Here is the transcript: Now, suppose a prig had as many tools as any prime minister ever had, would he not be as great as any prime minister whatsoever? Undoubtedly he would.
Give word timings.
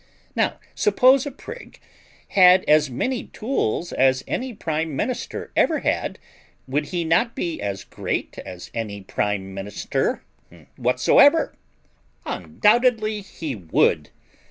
Now, 0.35 0.57
suppose 0.73 1.27
a 1.27 1.31
prig 1.31 1.79
had 2.29 2.65
as 2.67 2.89
many 2.89 3.25
tools 3.25 3.93
as 3.93 4.23
any 4.27 4.51
prime 4.51 4.95
minister 4.95 5.51
ever 5.55 5.81
had, 5.81 6.17
would 6.67 6.87
he 6.87 7.03
not 7.03 7.35
be 7.35 7.61
as 7.61 7.83
great 7.83 8.39
as 8.39 8.71
any 8.73 9.01
prime 9.01 9.53
minister 9.53 10.23
whatsoever? 10.75 11.53
Undoubtedly 12.25 13.21
he 13.21 13.53
would. 13.55 14.09